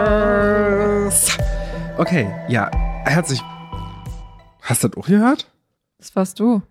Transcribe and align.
years. 0.00 1.38
Okay, 1.98 2.28
ja, 2.48 2.70
herzlich. 3.04 3.40
Hast 4.62 4.84
du 4.84 4.88
das 4.88 4.96
auch 4.96 5.06
gehört? 5.06 5.46
Das 5.98 6.14
warst 6.16 6.38
du. 6.40 6.62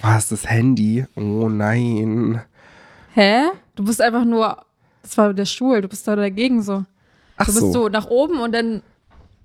War 0.00 0.18
es 0.18 0.28
das 0.28 0.48
Handy? 0.48 1.06
Oh 1.16 1.48
nein. 1.48 2.40
Hä? 3.14 3.44
Du 3.74 3.84
bist 3.84 4.00
einfach 4.00 4.24
nur. 4.24 4.58
Das 5.02 5.16
war 5.18 5.32
der 5.34 5.44
Stuhl, 5.46 5.80
du 5.80 5.88
bist 5.88 6.06
da 6.06 6.16
dagegen 6.16 6.62
so. 6.62 6.84
Ach 7.36 7.46
Du 7.46 7.52
bist 7.52 7.60
so. 7.60 7.72
so 7.72 7.88
nach 7.88 8.06
oben 8.06 8.40
und 8.40 8.52
dann 8.52 8.82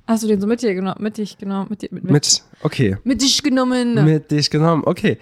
hast 0.07 0.23
du 0.23 0.27
den 0.27 0.41
so 0.41 0.47
mit 0.47 0.61
dir 0.61 0.73
genommen, 0.73 0.97
mit 0.99 1.17
dich 1.17 1.37
genommen, 1.37 1.67
mit 1.69 1.81
dir, 1.81 1.89
mit, 1.91 2.03
mit, 2.03 2.11
Mit, 2.13 2.43
okay. 2.63 2.97
mit 3.03 3.21
dich 3.21 3.43
genommen. 3.43 4.03
Mit 4.05 4.31
dich 4.31 4.49
genommen. 4.49 4.83
Okay, 4.85 5.17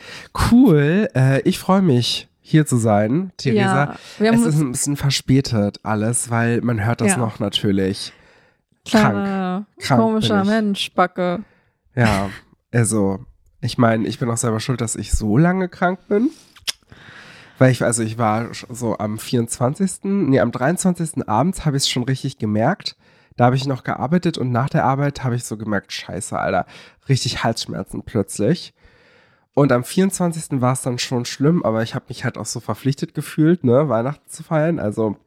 cool. 0.52 1.10
Äh, 1.16 1.42
ich 1.42 1.60
freue 1.60 1.82
mich, 1.82 2.28
hier 2.50 2.66
zu 2.66 2.78
sein, 2.78 3.32
Theresa. 3.38 3.96
Ja, 4.20 4.32
es 4.34 4.42
ist 4.42 4.60
ein 4.60 4.72
bisschen 4.72 4.98
verspätet 4.98 5.80
alles, 5.84 6.30
weil 6.30 6.62
man 6.62 6.84
hört 6.84 7.02
das 7.02 7.10
Ja. 7.10 7.18
noch 7.18 7.40
natürlich. 7.40 8.12
Krank. 8.90 9.66
Krank 9.80 10.02
komischer. 10.02 10.44
Mensch, 10.46 10.92
Backe. 10.94 11.44
Ja, 11.96 12.30
also, 12.74 13.20
ich 13.62 13.78
meine, 13.78 14.08
ich 14.08 14.20
bin 14.20 14.30
auch 14.30 14.38
selber 14.38 14.60
schuld, 14.60 14.82
dass 14.82 14.96
ich 14.96 15.12
so 15.12 15.38
lange 15.38 15.70
krank 15.70 16.00
bin. 16.08 16.30
Weil 17.60 17.72
ich, 17.72 17.84
also 17.84 18.04
ich 18.04 18.18
war 18.18 18.48
so 18.70 18.98
am 18.98 19.20
24., 19.20 20.00
nee, 20.04 20.40
am 20.40 20.52
23. 20.52 21.28
abends 21.28 21.66
habe 21.66 21.76
ich 21.78 21.84
es 21.84 21.90
schon 21.90 22.04
richtig 22.04 22.38
gemerkt. 22.38 22.96
Da 23.36 23.46
habe 23.46 23.56
ich 23.58 23.68
noch 23.68 23.84
gearbeitet 23.84 24.38
und 24.38 24.52
nach 24.52 24.70
der 24.70 24.86
Arbeit 24.86 25.24
habe 25.24 25.36
ich 25.36 25.44
so 25.44 25.58
gemerkt, 25.58 25.92
scheiße, 25.94 26.38
Alter, 26.40 26.66
richtig 27.10 27.44
Halsschmerzen 27.44 28.02
plötzlich. 28.04 28.74
Und 29.60 29.74
am 29.74 29.84
24. 29.84 30.62
war 30.62 30.72
es 30.72 30.84
dann 30.84 31.00
schon 31.00 31.26
schlimm, 31.26 31.64
aber 31.66 31.84
ich 31.84 31.94
habe 31.94 32.06
mich 32.08 32.24
halt 32.24 32.38
auch 32.38 32.46
so 32.46 32.62
verpflichtet 32.62 33.14
gefühlt, 33.14 33.66
ne, 33.66 33.90
Weihnachten 33.90 34.24
zu 34.30 34.42
feiern. 34.42 34.80
Also 34.80 35.18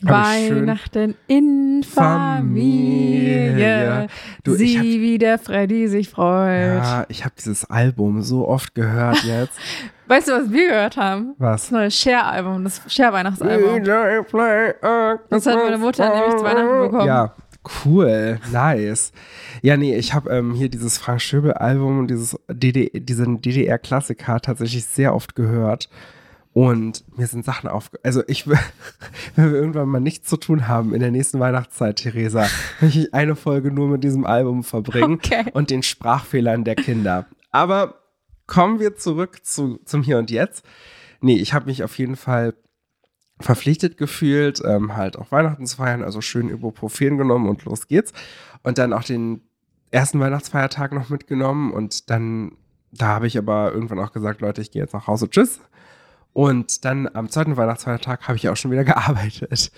Weihnachten 0.00 1.14
in 1.26 1.82
Familie. 1.82 3.50
Familie. 3.50 4.06
Du, 4.44 4.54
Sieh, 4.54 4.78
hab- 4.78 4.84
wie 4.84 5.18
der 5.18 5.38
Freddy 5.38 5.88
sich 5.88 6.08
freut. 6.08 6.82
Ja, 6.82 7.04
ich 7.10 7.26
habe 7.26 7.34
dieses 7.36 7.68
Album 7.68 8.22
so 8.22 8.48
oft 8.48 8.74
gehört 8.74 9.22
jetzt. 9.24 9.58
Weißt 10.08 10.28
du, 10.28 10.32
was 10.32 10.50
wir 10.50 10.68
gehört 10.70 10.96
haben? 10.96 11.34
Was? 11.36 11.64
Das 11.64 11.70
neue 11.70 11.90
Cher-Album, 11.90 12.64
das 12.64 12.80
Cher-Weihnachtsalbum. 12.88 13.84
Das 15.28 15.44
hat 15.46 15.56
meine 15.56 15.76
Mutter 15.76 16.08
nämlich 16.08 16.36
zu 16.36 16.44
Weihnachten 16.44 16.80
bekommen. 16.80 17.06
Ja, 17.06 17.34
cool, 17.84 18.40
nice. 18.52 19.12
Ja, 19.62 19.76
nee, 19.76 19.96
ich 19.96 20.14
habe 20.14 20.30
ähm, 20.30 20.54
hier 20.54 20.68
dieses 20.68 20.98
Frank 20.98 21.20
Schöbel-Album 21.20 21.98
und 22.00 22.08
dieses 22.08 22.36
DD 22.48 22.90
diesen 23.00 23.40
DDR-Klassiker 23.42 24.40
tatsächlich 24.40 24.84
sehr 24.86 25.14
oft 25.14 25.34
gehört. 25.34 25.88
Und 26.52 27.04
mir 27.16 27.28
sind 27.28 27.44
Sachen 27.44 27.68
auf. 27.68 27.90
Also 28.02 28.22
ich, 28.26 28.46
will- 28.48 28.58
wenn 29.36 29.52
wir 29.52 29.58
irgendwann 29.60 29.88
mal 29.88 30.00
nichts 30.00 30.28
zu 30.28 30.36
tun 30.36 30.66
haben 30.66 30.92
in 30.94 31.00
der 31.00 31.12
nächsten 31.12 31.38
Weihnachtszeit, 31.38 31.96
Theresa, 31.96 32.46
möchte 32.80 32.98
ich 33.00 33.14
eine 33.14 33.36
Folge 33.36 33.70
nur 33.70 33.86
mit 33.88 34.02
diesem 34.02 34.26
Album 34.26 34.64
verbringen 34.64 35.20
Okay. 35.24 35.44
und 35.52 35.70
den 35.70 35.82
Sprachfehlern 35.84 36.64
der 36.64 36.74
Kinder. 36.74 37.26
Aber 37.52 38.00
kommen 38.48 38.80
wir 38.80 38.96
zurück 38.96 39.44
zu, 39.44 39.78
zum 39.84 40.02
Hier 40.02 40.18
und 40.18 40.30
Jetzt. 40.30 40.64
Nee, 41.20 41.36
ich 41.36 41.52
habe 41.54 41.66
mich 41.66 41.84
auf 41.84 41.96
jeden 41.98 42.16
Fall 42.16 42.54
verpflichtet 43.40 43.96
gefühlt, 43.96 44.62
ähm, 44.64 44.96
halt 44.96 45.18
auch 45.18 45.32
Weihnachten 45.32 45.66
zu 45.66 45.76
feiern, 45.76 46.04
also 46.04 46.20
schön 46.20 46.50
Ibuprofen 46.50 47.18
genommen 47.18 47.48
und 47.48 47.64
los 47.64 47.88
geht's. 47.88 48.12
Und 48.62 48.78
dann 48.78 48.92
auch 48.92 49.04
den 49.04 49.42
ersten 49.90 50.20
Weihnachtsfeiertag 50.20 50.92
noch 50.92 51.08
mitgenommen 51.08 51.72
und 51.72 52.10
dann, 52.10 52.52
da 52.92 53.08
habe 53.08 53.26
ich 53.26 53.38
aber 53.38 53.72
irgendwann 53.72 53.98
auch 53.98 54.12
gesagt, 54.12 54.40
Leute, 54.40 54.60
ich 54.60 54.70
gehe 54.70 54.82
jetzt 54.82 54.94
nach 54.94 55.06
Hause, 55.06 55.28
tschüss. 55.28 55.60
Und 56.32 56.84
dann 56.84 57.08
am 57.12 57.28
zweiten 57.28 57.56
Weihnachtsfeiertag 57.56 58.28
habe 58.28 58.36
ich 58.36 58.48
auch 58.48 58.56
schon 58.56 58.70
wieder 58.70 58.84
gearbeitet. 58.84 59.72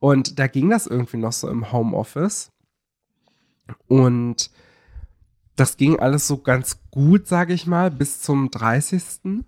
Und 0.00 0.38
da 0.38 0.48
ging 0.48 0.68
das 0.68 0.86
irgendwie 0.86 1.16
noch 1.16 1.32
so 1.32 1.48
im 1.48 1.72
Homeoffice. 1.72 2.50
Und 3.86 4.50
das 5.56 5.76
ging 5.76 5.98
alles 5.98 6.26
so 6.26 6.38
ganz 6.38 6.80
gut, 6.90 7.26
sage 7.26 7.54
ich 7.54 7.66
mal, 7.66 7.90
bis 7.90 8.20
zum 8.20 8.50
30. 8.50 9.44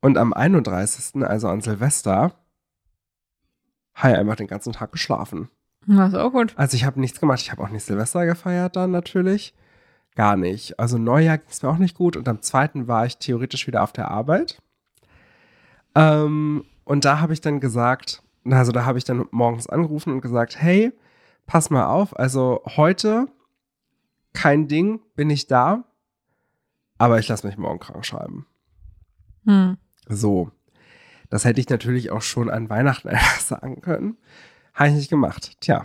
Und 0.00 0.18
am 0.18 0.32
31., 0.32 1.24
also 1.24 1.48
an 1.48 1.60
Silvester, 1.60 2.34
habe 3.94 4.12
ich 4.12 4.18
einfach 4.18 4.36
den 4.36 4.46
ganzen 4.46 4.72
Tag 4.72 4.92
geschlafen. 4.92 5.48
Das 5.86 6.12
ist 6.12 6.18
auch 6.18 6.32
gut. 6.32 6.52
Also 6.56 6.76
ich 6.76 6.84
habe 6.84 7.00
nichts 7.00 7.20
gemacht. 7.20 7.40
Ich 7.40 7.50
habe 7.50 7.62
auch 7.62 7.70
nicht 7.70 7.84
Silvester 7.84 8.26
gefeiert 8.26 8.76
dann 8.76 8.90
natürlich. 8.90 9.54
Gar 10.14 10.36
nicht. 10.36 10.78
Also 10.78 10.98
Neujahr 10.98 11.38
ging 11.38 11.48
es 11.50 11.62
mir 11.62 11.68
auch 11.70 11.78
nicht 11.78 11.96
gut. 11.96 12.16
Und 12.16 12.28
am 12.28 12.42
zweiten 12.42 12.88
war 12.88 13.06
ich 13.06 13.18
theoretisch 13.18 13.66
wieder 13.66 13.82
auf 13.82 13.92
der 13.92 14.10
Arbeit. 14.10 14.60
Ähm, 15.94 16.64
und 16.84 17.04
da 17.04 17.20
habe 17.20 17.32
ich 17.32 17.40
dann 17.40 17.60
gesagt, 17.60 18.22
also 18.44 18.72
da 18.72 18.84
habe 18.84 18.98
ich 18.98 19.04
dann 19.04 19.26
morgens 19.30 19.68
angerufen 19.68 20.12
und 20.12 20.20
gesagt, 20.20 20.60
hey, 20.60 20.92
pass 21.46 21.70
mal 21.70 21.86
auf, 21.86 22.16
also 22.18 22.62
heute 22.76 23.28
kein 24.32 24.68
Ding, 24.68 25.00
bin 25.14 25.30
ich 25.30 25.46
da, 25.46 25.84
aber 26.98 27.18
ich 27.18 27.28
lasse 27.28 27.46
mich 27.46 27.56
morgen 27.56 27.78
krank 27.78 28.04
schreiben. 28.04 28.46
Hm. 29.44 29.78
So. 30.08 30.50
Das 31.30 31.44
hätte 31.44 31.60
ich 31.60 31.68
natürlich 31.68 32.10
auch 32.12 32.22
schon 32.22 32.50
an 32.50 32.68
Weihnachten 32.70 33.08
einfach 33.08 33.40
sagen 33.40 33.80
können. 33.80 34.16
Habe 34.74 34.90
ich 34.90 34.94
nicht 34.96 35.10
gemacht. 35.10 35.56
Tja. 35.60 35.84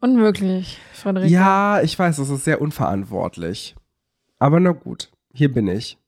Unmöglich, 0.00 0.78
Frederik. 0.92 1.30
Ja, 1.30 1.80
ich 1.80 1.98
weiß, 1.98 2.16
das 2.18 2.28
ist 2.30 2.44
sehr 2.44 2.60
unverantwortlich. 2.60 3.74
Aber 4.38 4.60
na 4.60 4.70
gut, 4.72 5.10
hier 5.32 5.52
bin 5.52 5.66
ich. 5.66 5.98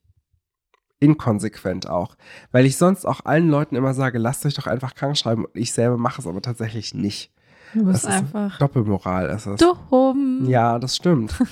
Inkonsequent 1.00 1.88
auch. 1.88 2.14
Weil 2.52 2.66
ich 2.66 2.76
sonst 2.76 3.04
auch 3.06 3.24
allen 3.24 3.48
Leuten 3.48 3.74
immer 3.74 3.94
sage, 3.94 4.18
lasst 4.18 4.44
euch 4.46 4.54
doch 4.54 4.66
einfach 4.66 4.94
krank 4.94 5.16
schreiben. 5.16 5.44
Und 5.46 5.56
ich 5.56 5.72
selber 5.72 5.96
mache 5.96 6.20
es 6.20 6.26
aber 6.26 6.42
tatsächlich 6.42 6.94
nicht. 6.94 7.32
Du 7.72 7.84
bist 7.86 8.04
Das 8.04 8.12
einfach 8.12 8.58
Doppelmoral 8.58 9.28
ist 9.30 9.46
es. 9.46 9.60
dumm. 9.60 10.44
Ja, 10.46 10.78
das 10.78 10.96
stimmt. 10.96 11.34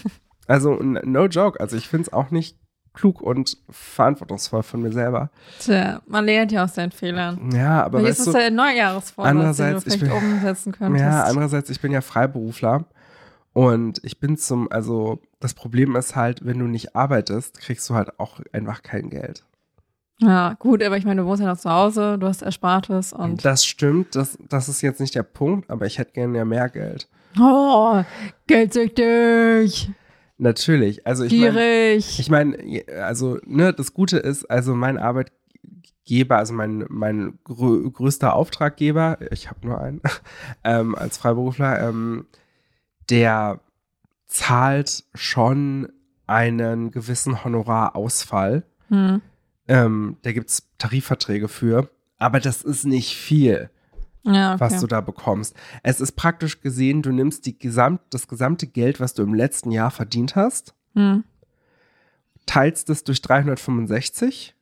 Also, 0.51 0.77
no 0.83 1.27
joke. 1.27 1.61
Also, 1.61 1.77
ich 1.77 1.89
finde 1.89 2.05
es 2.05 2.13
auch 2.15 2.31
nicht 2.31 2.57
klug 2.99 3.21
und 3.21 3.57
verantwortungsvoll 3.71 4.63
von 4.63 4.83
mir 4.83 4.93
selber. 4.93 5.31
Tja, 5.61 6.01
man 6.07 6.25
lernt 6.25 6.51
ja 6.53 6.65
aus 6.65 6.75
seinen 6.75 6.91
Fehlern. 6.93 7.51
Ja, 7.55 7.85
aber 7.85 8.01
Vielleicht 8.01 8.19
ist 8.21 8.27
weißt 8.27 8.29
das 8.29 8.35
du, 8.35 8.41
der 8.41 8.51
Neujahresvorsatz, 8.51 9.17
den 9.33 9.35
du 9.35 9.39
andererseits, 9.41 9.87
ich 9.87 10.01
vielleicht 10.01 10.21
bin- 10.21 10.33
umsetzen 10.33 10.73
könntest. 10.79 11.05
Ja, 11.05 11.25
andererseits, 11.25 11.71
ich 11.71 11.81
bin 11.81 11.93
ja 11.93 12.01
Freiberufler 12.01 12.85
und 13.53 14.01
ich 14.05 14.19
bin 14.21 14.37
zum, 14.37 14.71
also 14.73 15.21
das 15.41 15.55
Problem 15.55 15.95
ist 15.97 16.17
halt, 16.17 16.45
wenn 16.45 16.59
du 16.59 16.67
nicht 16.67 16.97
arbeitest, 16.97 17.61
kriegst 17.61 17.89
du 17.89 17.95
halt 17.95 18.19
auch 18.19 18.41
einfach 18.53 18.83
kein 18.83 19.11
Geld. 19.11 19.45
Ja, 20.21 20.55
gut, 20.59 20.83
aber 20.83 20.97
ich 20.97 21.05
meine, 21.05 21.23
du 21.23 21.29
wohnst 21.29 21.41
ja 21.41 21.49
noch 21.49 21.59
zu 21.59 21.71
Hause, 21.71 22.19
du 22.19 22.27
hast 22.27 22.43
Erspartes 22.43 23.13
und. 23.13 23.45
Das 23.45 23.65
stimmt, 23.65 24.17
das, 24.17 24.37
das 24.49 24.69
ist 24.69 24.83
jetzt 24.83 24.99
nicht 25.01 25.15
der 25.15 25.23
Punkt, 25.23 25.71
aber 25.71 25.87
ich 25.87 25.99
hätte 25.99 26.11
gerne 26.13 26.39
ja 26.39 26.45
mehr 26.45 26.69
Geld. 26.69 27.07
Oh, 27.41 28.03
geldsüchtig, 28.49 29.91
Natürlich, 30.41 31.05
also 31.05 31.25
ich 31.25 31.33
meine, 31.33 31.95
ich 31.97 32.31
meine, 32.31 32.85
also, 33.03 33.39
ne, 33.45 33.73
das 33.73 33.93
Gute 33.93 34.19
ist, 34.19 34.49
also 34.49 34.73
mein 34.73 34.97
Arbeitgeber, 34.97 36.37
also 36.39 36.55
mein, 36.55 36.87
mein 36.89 37.41
grö 37.43 37.91
größter 37.91 38.35
Auftraggeber, 38.35 39.19
ich 39.33 39.51
habe 39.51 39.67
nur 39.67 39.81
einen, 39.81 40.01
ähm, 40.65 40.95
als 40.95 41.19
Freiberufler, 41.19 41.89
ähm, 41.89 42.27
der 43.11 43.61
zahlt 44.27 45.05
schon 45.15 45.89
einen 46.29 46.93
gewissen 46.93 47.43
Honorarausfall. 47.43 48.63
Hm. 48.89 49.21
Ähm, 49.67 50.19
da 50.23 50.31
gibt 50.31 50.51
es 50.51 50.69
Tarifverträge 50.79 51.49
für, 51.49 51.91
aber 52.17 52.39
das 52.39 52.63
ist 52.63 52.85
nicht 52.85 53.17
viel, 53.17 53.71
Ja, 54.25 54.55
okay. 54.55 54.61
was 54.61 54.81
du 54.81 54.87
da 54.87 55.01
bekommst. 55.01 55.55
Es 55.83 56.01
ist 56.01 56.13
praktisch 56.13 56.61
gesehen, 56.61 57.03
du 57.03 57.13
nimmst 57.13 57.47
die 57.47 57.59
gesamt, 57.59 58.01
das 58.11 58.29
gesamte 58.29 58.67
Geld, 58.67 59.01
was 59.01 59.15
du 59.15 59.23
im 59.23 59.33
letzten 59.35 59.71
Jahr 59.71 59.91
verdient 59.91 60.37
hast, 60.37 60.75
hm. 60.95 61.25
teilst 62.47 62.91
es 62.91 63.05
durch 63.05 63.23
365 63.23 64.55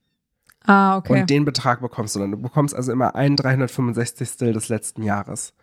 Ah, 0.66 0.96
okay. 0.98 1.20
und 1.20 1.30
den 1.30 1.44
Betrag 1.44 1.80
bekommst 1.80 2.16
du 2.16 2.20
dann. 2.20 2.32
Du 2.32 2.36
bekommst 2.38 2.74
also 2.74 2.90
immer 2.92 3.14
ein 3.14 3.36
365. 3.36 4.36
des 4.52 4.68
letzten 4.68 5.02
Jahres. 5.02 5.54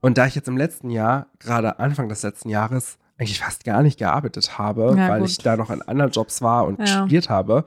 Und 0.00 0.18
da 0.18 0.26
ich 0.26 0.34
jetzt 0.34 0.48
im 0.48 0.56
letzten 0.56 0.90
Jahr, 0.90 1.26
gerade 1.38 1.78
Anfang 1.78 2.08
des 2.08 2.22
letzten 2.22 2.48
Jahres, 2.48 2.98
eigentlich 3.18 3.40
fast 3.40 3.64
gar 3.64 3.82
nicht 3.82 3.98
gearbeitet 3.98 4.58
habe, 4.58 4.94
Ja, 4.96 5.08
weil 5.10 5.20
gut. 5.20 5.28
ich 5.30 5.38
da 5.38 5.56
noch 5.56 5.70
in 5.70 5.82
anderen 5.82 6.10
Jobs 6.10 6.42
war 6.42 6.66
und 6.66 6.80
Ja. 6.80 6.86
studiert 6.86 7.28
habe, 7.28 7.64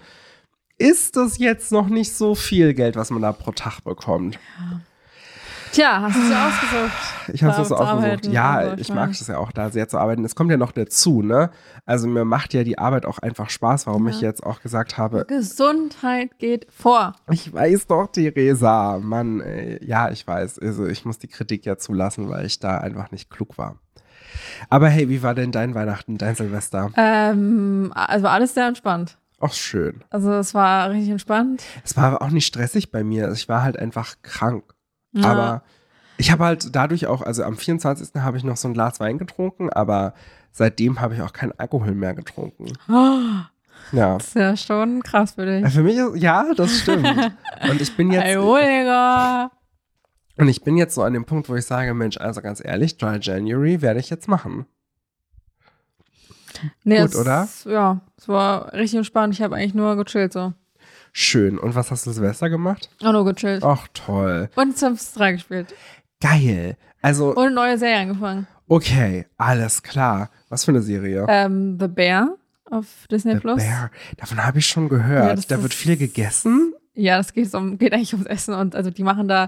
ist 0.77 1.15
das 1.15 1.37
jetzt 1.37 1.71
noch 1.71 1.87
nicht 1.87 2.13
so 2.13 2.35
viel 2.35 2.73
Geld, 2.73 2.95
was 2.97 3.09
man 3.11 3.21
da 3.21 3.31
pro 3.31 3.51
Tag 3.51 3.81
bekommt. 3.81 4.37
Tja, 5.75 6.01
hast 6.01 6.15
du 6.15 6.21
es 6.21 6.29
ja 6.29 6.47
ausgesucht. 6.47 6.91
Ich 7.33 7.43
habe 7.43 7.61
es 7.61 7.71
ausgesucht. 7.71 8.27
Ja, 8.27 8.53
also 8.55 8.77
ich 8.77 8.93
mag 8.93 9.09
es 9.11 9.27
ja 9.27 9.37
auch, 9.37 9.51
da 9.51 9.69
sehr 9.71 9.89
zu 9.89 9.97
arbeiten. 9.97 10.23
Es 10.23 10.33
kommt 10.33 10.49
ja 10.51 10.55
noch 10.55 10.71
dazu, 10.71 11.21
ne? 11.21 11.49
Also 11.85 12.07
mir 12.07 12.23
macht 12.23 12.53
ja 12.53 12.63
die 12.63 12.77
Arbeit 12.77 13.05
auch 13.05 13.19
einfach 13.19 13.49
Spaß, 13.49 13.85
warum 13.87 14.07
Ja. 14.07 14.13
ich 14.13 14.21
jetzt 14.21 14.41
auch 14.45 14.61
gesagt 14.61 14.97
habe, 14.97 15.25
Gesundheit 15.27 16.39
geht 16.39 16.67
vor. 16.71 17.13
Ich 17.29 17.51
weiß 17.53 17.87
doch, 17.87 18.07
Theresa. 18.07 18.99
Mann, 19.01 19.41
ey. 19.41 19.85
ja, 19.85 20.09
ich 20.11 20.25
weiß. 20.25 20.59
Also 20.59 20.85
ich 20.87 21.03
muss 21.03 21.19
die 21.19 21.27
Kritik 21.27 21.65
ja 21.65 21.77
zulassen, 21.77 22.29
weil 22.29 22.45
ich 22.45 22.59
da 22.59 22.77
einfach 22.77 23.11
nicht 23.11 23.29
klug 23.29 23.57
war. 23.57 23.75
Aber 24.69 24.87
hey, 24.87 25.09
wie 25.09 25.23
war 25.23 25.35
denn 25.35 25.51
dein 25.51 25.75
Weihnachten, 25.75 26.17
dein 26.17 26.35
Silvester? 26.35 26.89
Ähm, 26.95 27.91
also 27.95 28.27
alles 28.27 28.53
sehr 28.53 28.67
entspannt. 28.67 29.17
Auch 29.39 29.53
schön. 29.53 30.03
Also 30.09 30.31
es 30.33 30.53
war 30.53 30.89
richtig 30.91 31.09
entspannt. 31.09 31.63
Es 31.83 31.97
war 31.97 32.05
aber 32.05 32.21
auch 32.21 32.29
nicht 32.29 32.45
stressig 32.45 32.91
bei 32.91 33.03
mir. 33.03 33.29
Ich 33.33 33.49
war 33.49 33.61
halt 33.63 33.77
einfach 33.77 34.15
krank. 34.21 34.63
Ja. 35.15 35.31
Aber 35.31 35.63
ich 36.17 36.31
habe 36.31 36.43
halt 36.45 36.75
dadurch 36.75 37.07
auch, 37.07 37.21
also 37.21 37.43
am 37.43 37.57
24. 37.57 38.21
habe 38.21 38.37
ich 38.37 38.43
noch 38.43 38.57
so 38.57 38.67
ein 38.67 38.73
Glas 38.73 38.99
Wein 38.99 39.17
getrunken, 39.17 39.69
aber 39.69 40.13
seitdem 40.51 41.01
habe 41.01 41.15
ich 41.15 41.21
auch 41.21 41.33
keinen 41.33 41.51
Alkohol 41.57 41.93
mehr 41.95 42.13
getrunken. 42.13 42.67
Oh, 42.89 43.19
Ja. 43.91 44.17
das 44.17 44.27
ist 44.27 44.35
ja 44.35 44.55
schon 44.57 45.03
krass 45.03 45.33
für 45.33 45.45
dich. 45.45 45.73
Für 45.73 45.83
mich 45.83 45.97
ist, 45.97 46.15
ja, 46.17 46.45
das 46.55 46.79
stimmt. 46.79 47.07
Und 47.69 47.81
ich 47.81 47.95
bin 47.97 48.11
jetzt, 48.11 48.25
Alkoholiker. 48.25 49.51
und 50.37 50.47
ich 50.47 50.63
bin 50.63 50.77
jetzt 50.77 50.95
so 50.95 51.03
an 51.03 51.13
dem 51.13 51.25
Punkt, 51.25 51.49
wo 51.49 51.55
ich 51.55 51.65
sage, 51.65 51.93
Mensch, 51.93 52.17
also 52.17 52.41
ganz 52.41 52.63
ehrlich, 52.63 52.97
Dry 52.97 53.17
January 53.21 53.81
werde 53.81 53.99
ich 53.99 54.09
jetzt 54.09 54.27
machen. 54.27 54.65
Nee, 56.83 56.99
Gut, 57.01 57.09
es, 57.09 57.15
oder? 57.17 57.47
Ja, 57.65 57.99
es 58.17 58.27
war 58.29 58.71
richtig 58.73 58.97
entspannt. 58.97 59.33
Ich 59.33 59.41
habe 59.41 59.55
eigentlich 59.55 59.73
nur 59.73 59.95
gechillt 59.97 60.31
so. 60.33 60.53
Schön. 61.17 61.57
Und 61.57 61.75
was 61.75 61.91
hast 61.91 62.05
du 62.05 62.11
Silvester 62.11 62.49
gemacht? 62.49 62.89
Auch 63.01 63.13
nur 63.13 63.23
gechillt. 63.23 63.63
Ach, 63.63 63.87
toll. 63.93 64.49
Und 64.55 64.77
Sims 64.77 65.13
3 65.13 65.31
gespielt. 65.31 65.73
Geil. 66.19 66.75
Also, 67.01 67.29
Und 67.33 67.37
eine 67.45 67.55
neue 67.55 67.77
Serie 67.77 67.99
angefangen. 67.99 68.47
okay, 68.67 69.25
alles 69.37 69.81
klar. 69.81 70.29
Was 70.49 70.65
für 70.65 70.71
eine 70.71 70.81
Serie? 70.81 71.25
Ähm, 71.29 71.77
The 71.79 71.87
Bear 71.87 72.35
auf 72.69 72.85
Disney 73.09 73.35
The 73.35 73.39
Plus. 73.39 73.63
Bear. 73.63 73.91
Davon 74.17 74.45
habe 74.45 74.59
ich 74.59 74.65
schon 74.65 74.89
gehört. 74.89 75.39
Ja, 75.39 75.45
da 75.55 75.63
wird 75.63 75.73
viel 75.73 75.95
gegessen. 75.95 76.73
Ja, 76.95 77.15
das 77.15 77.31
geht, 77.31 77.53
um, 77.53 77.77
geht 77.77 77.93
eigentlich 77.93 78.11
ums 78.13 78.27
Essen 78.27 78.53
und 78.53 78.75
also 78.75 78.91
die 78.91 79.03
machen 79.03 79.29
da 79.29 79.47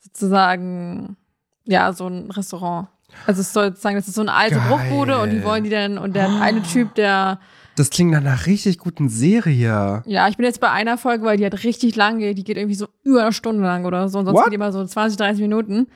sozusagen 0.00 1.16
ja 1.64 1.94
so 1.94 2.08
ein 2.08 2.30
Restaurant. 2.30 2.88
Also 3.26 3.40
es 3.40 3.54
soll 3.54 3.68
sozusagen, 3.68 3.96
das 3.96 4.06
ist 4.06 4.16
so 4.16 4.20
eine 4.20 4.34
alte 4.34 4.56
Geil. 4.56 4.68
Bruchbude 4.68 5.18
und 5.20 5.30
die 5.30 5.42
wollen 5.44 5.64
die 5.64 5.70
dann 5.70 5.96
und 5.96 6.14
der 6.14 6.28
eine 6.42 6.62
Typ, 6.62 6.94
der 6.94 7.38
Das 7.76 7.90
klingt 7.90 8.10
nach 8.10 8.20
einer 8.20 8.46
richtig 8.46 8.78
guten 8.78 9.08
Serie. 9.08 10.02
ja, 10.06 10.28
ich 10.28 10.36
bin 10.36 10.44
jetzt 10.46 10.60
bei 10.60 10.70
einer 10.70 10.98
Folge, 10.98 11.24
weil 11.24 11.36
die 11.36 11.44
halt 11.44 11.62
richtig 11.62 11.94
lang 11.94 12.18
geht, 12.18 12.36
die 12.38 12.44
geht 12.44 12.56
irgendwie 12.56 12.74
so 12.74 12.88
über 13.04 13.22
eine 13.22 13.32
Stunde 13.32 13.62
lang 13.62 13.84
oder 13.84 14.08
so 14.08 14.18
und 14.18 14.24
sonst 14.26 14.36
What? 14.36 14.44
geht 14.46 14.52
die 14.52 14.56
immer 14.56 14.72
so 14.72 14.84
20, 14.84 15.16
30 15.18 15.42
Minuten. 15.42 15.86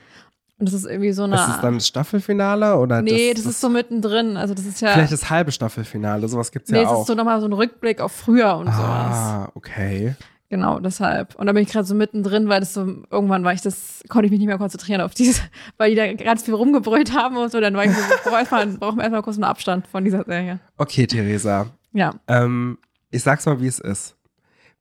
Und 0.59 0.67
das 0.67 0.73
ist 0.75 0.85
irgendwie 0.85 1.11
so 1.11 1.23
eine 1.23 1.35
Ist 1.35 1.47
es 1.47 1.59
dann 1.61 1.73
das 1.73 1.87
Staffelfinale 1.87 2.77
oder 2.77 3.01
Nee, 3.01 3.33
das, 3.33 3.45
das, 3.45 3.53
ist 3.53 3.61
so 3.61 3.69
mittendrin, 3.69 4.37
also 4.37 4.53
das 4.53 4.63
ist 4.65 4.79
ja 4.79 4.89
vielleicht 4.89 5.11
das 5.11 5.27
halbe 5.31 5.51
Staffelfinale? 5.51 6.27
Sowas 6.27 6.51
gibt's 6.51 6.69
Nee, 6.69 6.77
ja 6.77 6.83
es 6.83 6.89
auch. 6.89 7.01
ist 7.01 7.07
so 7.07 7.15
nochmal 7.15 7.41
so 7.41 7.47
ein 7.47 7.53
Rückblick 7.53 7.99
auf 7.99 8.11
früher 8.11 8.55
und 8.57 8.67
sowas. 8.67 8.77
ah, 8.79 9.49
okay. 9.55 10.15
Genau, 10.51 10.79
deshalb. 10.81 11.33
Und 11.35 11.47
da 11.47 11.53
bin 11.53 11.63
ich 11.63 11.69
gerade 11.69 11.85
so 11.87 11.95
mittendrin, 11.95 12.49
weil 12.49 12.59
das 12.59 12.73
so, 12.73 12.81
irgendwann 13.09 13.45
war 13.45 13.53
ich 13.53 13.61
das, 13.61 14.03
konnte 14.09 14.25
ich 14.25 14.31
mich 14.31 14.39
nicht 14.41 14.49
mehr 14.49 14.57
konzentrieren 14.57 14.99
auf 14.99 15.13
dieses, 15.13 15.41
weil 15.77 15.91
die 15.91 15.95
da 15.95 16.11
ganz 16.13 16.43
viel 16.43 16.53
rumgebrüllt 16.53 17.15
haben 17.15 17.37
und 17.37 17.49
so, 17.49 17.61
dann 17.61 17.73
war 17.73 17.85
ich 17.85 17.91
so, 17.93 18.01
boah, 18.29 18.39
erstmal, 18.39 18.67
brauchen 18.67 18.97
wir 18.97 19.03
erstmal 19.03 19.21
kurz 19.21 19.37
einen 19.37 19.45
Abstand 19.45 19.87
von 19.87 20.03
dieser 20.03 20.25
Serie. 20.25 20.59
Okay, 20.77 21.07
Theresa. 21.07 21.67
Ja. 21.93 22.11
Ähm, 22.27 22.79
ich 23.11 23.23
sag's 23.23 23.45
mal, 23.45 23.61
wie 23.61 23.67
es 23.67 23.79
ist. 23.79 24.17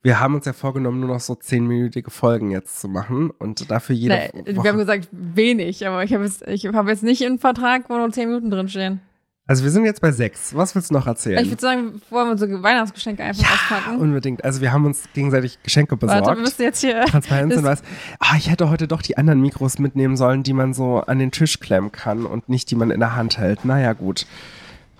Wir 0.03 0.19
haben 0.19 0.35
uns 0.35 0.45
ja 0.45 0.55
vorgenommen, 0.55 0.99
nur 0.99 1.11
noch 1.11 1.21
so 1.21 1.37
zehnminütige 1.37 2.11
Folgen 2.11 2.51
jetzt 2.51 2.81
zu 2.81 2.89
machen 2.89 3.31
und 3.31 3.71
dafür 3.71 3.95
jede 3.95 4.15
Nee, 4.35 4.57
Woche. 4.57 4.65
wir 4.65 4.71
haben 4.73 4.79
gesagt, 4.79 5.09
wenig, 5.13 5.87
aber 5.87 6.03
ich 6.03 6.13
habe 6.13 6.25
jetzt, 6.25 6.43
ich 6.49 6.67
habe 6.67 6.91
jetzt 6.91 7.05
nicht 7.05 7.25
einen 7.25 7.39
Vertrag, 7.39 7.89
wo 7.89 7.97
nur 7.97 8.11
10 8.11 8.27
Minuten 8.29 8.51
drinstehen. 8.51 9.01
Also 9.51 9.65
wir 9.65 9.73
sind 9.73 9.85
jetzt 9.85 10.01
bei 10.01 10.13
sechs. 10.13 10.55
Was 10.55 10.77
willst 10.77 10.91
du 10.91 10.95
noch 10.95 11.09
erzählen? 11.09 11.43
Ich 11.43 11.51
würde 11.51 11.61
sagen, 11.61 12.01
wollen 12.09 12.29
wir 12.29 12.39
so 12.39 12.63
Weihnachtsgeschenke 12.63 13.25
einfach 13.25 13.53
auspacken. 13.53 13.99
Unbedingt. 13.99 14.45
Also 14.45 14.61
wir 14.61 14.73
haben 14.73 14.85
uns 14.85 15.03
gegenseitig 15.13 15.61
Geschenke 15.65 15.97
besorgt. 15.97 16.25
Warte, 16.25 16.39
wir 16.39 16.43
müssen 16.45 16.63
jetzt 16.63 16.81
hier. 16.81 17.05
Transparenz 17.07 17.57
und 17.57 17.65
weiß. 17.65 17.83
Ah, 18.21 18.37
ich 18.39 18.49
hätte 18.49 18.71
heute 18.71 18.87
doch 18.87 19.03
die 19.03 19.19
anderen 19.19 19.41
Mikros 19.41 19.81
mitnehmen 19.81 20.17
sollen, 20.17 20.45
die 20.45 20.53
man 20.53 20.73
so 20.73 21.01
an 21.01 21.19
den 21.19 21.33
Tisch 21.33 21.59
klemmen 21.59 21.91
kann 21.91 22.27
und 22.27 22.49
nicht 22.49 22.71
die 22.71 22.77
man 22.77 22.93
in 22.93 23.01
der 23.01 23.17
Hand 23.17 23.39
hält. 23.39 23.65
Naja, 23.65 23.93
gut. 23.93 24.25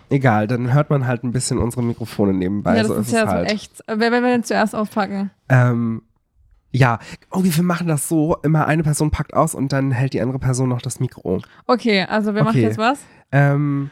Egal, 0.09 0.49
dann 0.49 0.75
hört 0.75 0.91
man 0.91 1.07
halt 1.07 1.23
ein 1.23 1.31
bisschen 1.31 1.59
unsere 1.59 1.85
Mikrofone 1.85 2.35
nebenbei. 2.35 2.75
ja, 2.75 2.83
das 2.83 2.89
so 2.89 2.95
ist 2.97 3.07
ist 3.07 3.13
ja 3.13 3.27
so 3.27 3.29
halt. 3.29 3.53
echt. 3.53 3.85
Wer, 3.87 4.11
will 4.11 4.21
denn 4.21 4.43
zuerst 4.43 4.75
auspacken? 4.75 5.31
Ähm, 5.49 6.03
ja, 6.73 6.99
oh, 7.31 7.45
wir 7.45 7.63
machen 7.63 7.87
das 7.87 8.09
so. 8.09 8.37
Immer 8.43 8.67
eine 8.67 8.83
Person 8.83 9.13
packt 9.13 9.33
aus 9.33 9.55
und 9.55 9.73
dann 9.73 9.93
hält 9.93 10.13
die 10.13 10.21
andere 10.21 10.41
Person 10.41 10.69
noch 10.69 10.83
das 10.83 10.99
Mikro. 10.99 11.41
Okay, 11.69 12.03
also 12.03 12.35
wer 12.35 12.43
macht 12.43 12.57
Okay. 12.57 12.65
jetzt 12.65 12.79
was? 12.79 12.99
Ähm, 13.31 13.91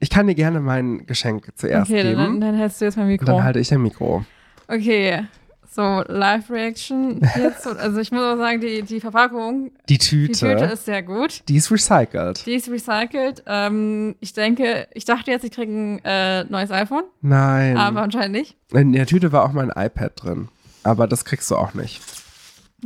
ich 0.00 0.10
kann 0.10 0.26
dir 0.26 0.34
gerne 0.34 0.60
mein 0.60 1.06
Geschenk 1.06 1.48
zuerst 1.56 1.90
Okay, 1.90 2.02
geben. 2.02 2.16
dann, 2.18 2.40
dann 2.40 2.54
hältst 2.56 2.80
du 2.80 2.86
jetzt 2.86 2.96
mein 2.96 3.06
und 3.06 3.12
Mikro. 3.12 3.26
dann 3.26 3.44
halte 3.44 3.60
ich 3.60 3.68
dein 3.68 3.82
Mikro. 3.82 4.24
Okay, 4.68 5.24
so 5.72 6.02
Live-Reaction 6.06 7.20
jetzt. 7.36 7.66
Also 7.78 8.00
ich 8.00 8.10
muss 8.10 8.22
auch 8.22 8.36
sagen, 8.36 8.60
die, 8.60 8.82
die 8.82 9.00
Verpackung, 9.00 9.70
Die 9.88 9.94
die 9.94 9.98
Tüte, 9.98 10.32
Tüte 10.32 10.64
ist 10.72 10.84
sehr 10.84 11.02
gut. 11.02 11.42
die 11.48 11.56
ist 11.56 11.70
recycelt. 11.70 12.44
Die 12.46 12.54
ist 12.54 12.68
recycelt. 12.68 13.42
Ähm, 13.46 14.16
ich 14.20 14.32
denke, 14.32 14.88
ich 14.94 15.04
dachte 15.04 15.30
jetzt, 15.30 15.44
ich 15.44 15.52
kriege 15.52 15.70
ein 15.72 16.04
äh, 16.04 16.44
neues 16.44 16.70
iPhone, 16.70 17.04
Nein. 17.20 17.76
aber 17.76 18.02
anscheinend 18.02 18.32
nicht. 18.32 18.56
In 18.72 18.92
der 18.92 19.06
Tüte 19.06 19.30
war 19.32 19.44
auch 19.44 19.52
mein 19.52 19.70
iPad 19.70 20.12
drin. 20.16 20.48
Aber 20.82 21.06
das 21.06 21.24
kriegst 21.24 21.50
du 21.50 21.56
auch 21.56 21.74
nicht. 21.74 22.00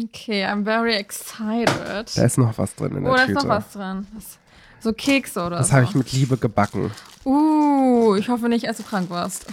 Okay, 0.02 0.44
I'm 0.44 0.64
very 0.64 0.94
excited. 0.94 1.70
Da 2.16 2.24
ist 2.24 2.36
noch 2.38 2.58
was 2.58 2.74
drin 2.74 2.96
in 2.96 3.04
der 3.04 3.12
oh, 3.12 3.16
da 3.16 3.22
ist 3.22 3.28
Tüte. 3.28 3.46
noch 3.46 3.48
was 3.56 3.70
drin. 3.72 4.06
Das, 4.14 4.38
so 4.84 4.92
Kekse 4.92 5.44
oder 5.44 5.58
Das 5.58 5.68
so. 5.68 5.74
habe 5.74 5.84
ich 5.84 5.94
mit 5.94 6.12
Liebe 6.12 6.36
gebacken. 6.36 6.90
Uh, 7.24 8.14
ich 8.16 8.28
hoffe 8.28 8.48
nicht, 8.48 8.68
als 8.68 8.76
du 8.76 8.82
krank 8.84 9.10
warst. 9.10 9.46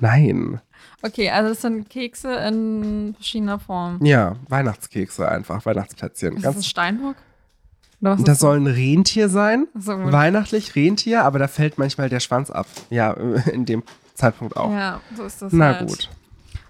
Nein. 0.00 0.60
Okay, 1.02 1.30
also 1.30 1.50
das 1.50 1.62
sind 1.62 1.88
Kekse 1.88 2.34
in 2.34 3.14
verschiedener 3.14 3.58
Form. 3.58 4.04
Ja, 4.04 4.36
Weihnachtskekse 4.48 5.28
einfach, 5.28 5.64
Weihnachtsplätzchen. 5.64 6.36
Ist 6.36 6.44
das 6.44 6.50
ein 6.50 6.54
Ganz, 6.54 6.66
Steinbock? 6.66 7.16
Das 8.00 8.38
soll 8.40 8.58
ein 8.58 8.66
Rentier 8.66 9.28
sein. 9.28 9.66
So. 9.74 9.92
Weihnachtlich 9.92 10.74
Rentier, 10.74 11.22
aber 11.24 11.38
da 11.38 11.48
fällt 11.48 11.78
manchmal 11.78 12.08
der 12.08 12.20
Schwanz 12.20 12.50
ab. 12.50 12.66
Ja, 12.88 13.12
in 13.52 13.66
dem 13.66 13.82
Zeitpunkt 14.14 14.56
auch. 14.56 14.70
Ja, 14.72 15.00
so 15.16 15.24
ist 15.24 15.42
das 15.42 15.52
Na 15.52 15.76
halt. 15.76 15.88
gut. 15.88 16.08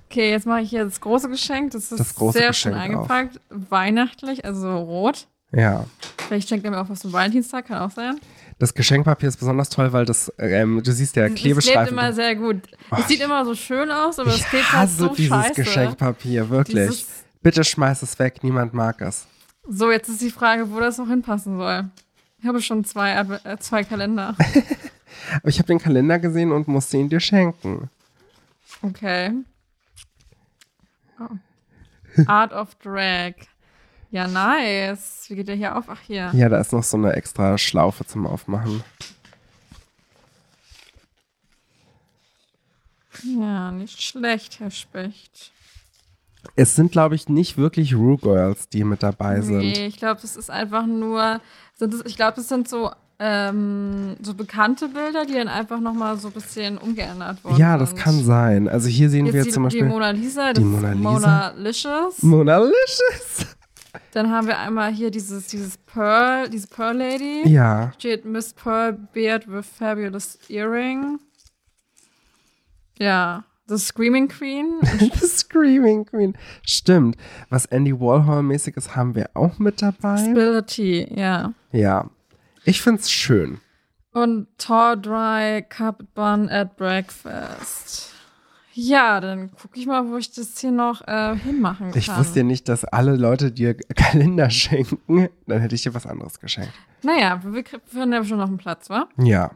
Okay, 0.08 0.30
jetzt 0.30 0.46
mache 0.46 0.62
ich 0.62 0.70
hier 0.70 0.84
das 0.84 1.00
große 1.00 1.28
Geschenk. 1.28 1.70
Das 1.70 1.92
ist 1.92 2.00
Das 2.00 2.16
sehr 2.32 2.48
Geschenk 2.48 2.54
schön 2.56 2.74
eingepackt. 2.74 3.40
Weihnachtlich, 3.48 4.44
also 4.44 4.76
rot. 4.76 5.28
Ja. 5.52 5.84
Vielleicht 6.28 6.48
schenkt 6.48 6.64
er 6.64 6.70
mir 6.70 6.80
auch 6.80 6.88
was 6.88 7.00
zum 7.00 7.12
Valentinstag, 7.12 7.66
kann 7.66 7.78
auch 7.78 7.90
sein. 7.90 8.20
Das 8.58 8.74
Geschenkpapier 8.74 9.28
ist 9.28 9.38
besonders 9.38 9.68
toll, 9.70 9.92
weil 9.92 10.04
das, 10.04 10.32
ähm, 10.38 10.82
du 10.84 10.92
siehst 10.92 11.16
ja 11.16 11.24
Es 11.24 11.28
klebt 11.30 11.40
Klebestreifen. 11.40 11.92
immer 11.96 12.12
sehr 12.12 12.36
gut. 12.36 12.62
Oh, 12.90 12.96
es 13.00 13.08
sieht 13.08 13.20
immer 13.20 13.44
so 13.44 13.54
schön 13.54 13.90
aus, 13.90 14.18
aber 14.18 14.30
es 14.30 14.44
klebt 14.44 14.72
halt 14.72 14.90
so 14.90 15.08
dieses 15.08 15.30
scheiße. 15.34 15.54
Geschenkpapier, 15.54 16.48
wirklich. 16.50 16.88
Dieses- 16.88 17.06
Bitte 17.42 17.64
schmeiß 17.64 18.02
es 18.02 18.18
weg, 18.18 18.44
niemand 18.44 18.74
mag 18.74 19.00
es. 19.00 19.26
So, 19.66 19.90
jetzt 19.90 20.08
ist 20.10 20.20
die 20.20 20.30
Frage, 20.30 20.70
wo 20.70 20.78
das 20.78 20.98
noch 20.98 21.08
hinpassen 21.08 21.56
soll. 21.56 21.88
Ich 22.38 22.46
habe 22.46 22.60
schon 22.60 22.84
zwei, 22.84 23.12
äh, 23.44 23.56
zwei 23.58 23.82
Kalender. 23.82 24.36
Aber 24.38 25.48
ich 25.48 25.58
habe 25.58 25.66
den 25.68 25.78
Kalender 25.78 26.18
gesehen 26.18 26.52
und 26.52 26.68
musste 26.68 26.98
ihn 26.98 27.08
dir 27.08 27.20
schenken. 27.20 27.88
Okay. 28.82 29.32
Oh. 31.18 32.22
Art 32.26 32.52
of 32.52 32.74
Drag. 32.76 33.32
Ja, 34.10 34.26
nice. 34.26 35.26
Wie 35.28 35.36
geht 35.36 35.48
der 35.48 35.54
hier 35.54 35.76
auf? 35.76 35.84
Ach, 35.88 36.00
hier. 36.06 36.30
Ja, 36.34 36.48
da 36.48 36.58
ist 36.60 36.72
noch 36.72 36.82
so 36.82 36.96
eine 36.96 37.12
extra 37.12 37.56
Schlaufe 37.56 38.04
zum 38.04 38.26
Aufmachen. 38.26 38.82
Ja, 43.22 43.70
nicht 43.70 44.02
schlecht, 44.02 44.60
Herr 44.60 44.70
Specht. 44.70 45.52
Es 46.56 46.74
sind, 46.74 46.90
glaube 46.90 47.14
ich, 47.14 47.28
nicht 47.28 47.58
wirklich 47.58 47.94
Rue 47.94 48.16
Girls, 48.16 48.68
die 48.68 48.82
mit 48.82 49.02
dabei 49.02 49.40
sind. 49.42 49.58
Nee, 49.58 49.86
ich 49.86 49.98
glaube, 49.98 50.20
das 50.22 50.36
ist 50.36 50.50
einfach 50.50 50.86
nur. 50.86 51.40
Sind 51.74 51.92
das, 51.92 52.02
ich 52.06 52.16
glaube, 52.16 52.36
das 52.36 52.48
sind 52.48 52.68
so, 52.68 52.90
ähm, 53.18 54.16
so 54.22 54.34
bekannte 54.34 54.88
Bilder, 54.88 55.26
die 55.26 55.34
dann 55.34 55.48
einfach 55.48 55.80
nochmal 55.80 56.16
so 56.18 56.28
ein 56.28 56.34
bisschen 56.34 56.78
umgeändert 56.78 57.44
wurden. 57.44 57.58
Ja, 57.58 57.76
das 57.76 57.90
sind. 57.90 57.98
kann 57.98 58.24
sein. 58.24 58.68
Also 58.68 58.88
hier 58.88 59.10
sehen 59.10 59.26
Jetzt 59.26 59.34
wir 59.34 59.44
die, 59.44 59.50
zum 59.50 59.64
Beispiel 59.64 59.82
die 59.82 59.88
Mona 59.88 60.10
Lisa, 60.10 60.52
die 60.52 60.62
das 60.62 60.70
Mona 60.70 60.88
ist 60.90 60.96
Lisa. 60.96 61.10
Mona 61.10 61.52
Licious. 61.56 62.22
Monalicious. 62.22 63.46
Dann 64.12 64.30
haben 64.30 64.46
wir 64.46 64.58
einmal 64.58 64.92
hier 64.92 65.10
dieses, 65.10 65.46
dieses 65.48 65.78
Pearl, 65.78 66.48
diese 66.48 66.66
Pearl 66.66 66.96
Lady. 66.96 67.48
Ja, 67.48 67.92
Steht 67.98 68.24
Miss 68.24 68.52
Pearl 68.52 68.92
Beard 68.92 69.46
with 69.48 69.66
Fabulous 69.66 70.38
Earring. 70.48 71.18
Ja, 72.98 73.44
The 73.68 73.78
Screaming 73.78 74.26
Queen. 74.26 74.80
Screaming 75.14 76.04
Queen. 76.04 76.36
Stimmt. 76.66 77.16
Was 77.50 77.66
Andy 77.66 77.92
Warhol-mäßiges 77.92 78.96
haben 78.96 79.14
wir 79.14 79.30
auch 79.34 79.60
mit 79.60 79.80
dabei. 79.80 80.16
The 80.34 80.62
Tea, 80.66 81.06
ja. 81.14 81.54
Ja. 81.70 82.10
Ich 82.64 82.82
find's 82.82 83.10
schön. 83.10 83.60
Und 84.12 84.48
Tall 84.58 85.00
Dry 85.00 85.62
Carpet 85.68 86.12
Bun 86.14 86.48
at 86.48 86.76
Breakfast. 86.76 88.09
Ja, 88.82 89.20
dann 89.20 89.50
gucke 89.52 89.78
ich 89.78 89.86
mal, 89.86 90.08
wo 90.08 90.16
ich 90.16 90.32
das 90.32 90.58
hier 90.58 90.70
noch 90.70 91.06
äh, 91.06 91.36
hinmachen 91.36 91.90
kann. 91.90 91.98
Ich 91.98 92.08
wusste 92.16 92.38
ja 92.38 92.44
nicht, 92.44 92.66
dass 92.66 92.86
alle 92.86 93.14
Leute 93.14 93.52
dir 93.52 93.74
Kalender 93.94 94.48
schenken. 94.48 95.28
Dann 95.46 95.60
hätte 95.60 95.74
ich 95.74 95.82
dir 95.82 95.92
was 95.92 96.06
anderes 96.06 96.40
geschenkt. 96.40 96.72
Naja, 97.02 97.42
wir 97.44 97.52
wir 97.52 97.64
finden 97.84 98.12
ja 98.14 98.24
schon 98.24 98.38
noch 98.38 98.48
einen 98.48 98.56
Platz, 98.56 98.88
wa? 98.88 99.06
Ja. 99.18 99.50